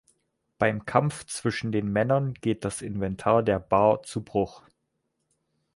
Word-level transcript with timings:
Beim 0.57 0.87
Kampf 0.87 1.25
zwischen 1.27 1.71
den 1.71 1.87
Männern 1.91 2.33
geht 2.33 2.65
das 2.65 2.81
Inventar 2.81 3.43
der 3.43 3.59
Bar 3.59 4.01
zu 4.01 4.23
Bruch. 4.23 4.63